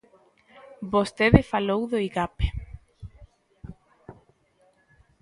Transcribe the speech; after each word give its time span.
Vostede 0.93 1.41
falou 1.53 1.81
do 1.91 1.97
Igape. 2.07 2.47